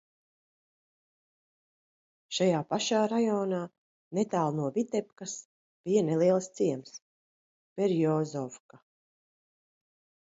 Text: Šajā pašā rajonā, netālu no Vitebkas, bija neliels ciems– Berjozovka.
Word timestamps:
Šajā 2.37 2.61
pašā 2.71 3.01
rajonā, 3.11 3.59
netālu 4.19 4.57
no 4.61 4.71
Vitebkas, 4.77 5.35
bija 5.89 6.03
neliels 6.07 6.49
ciems– 6.61 6.95
Berjozovka. 7.81 8.81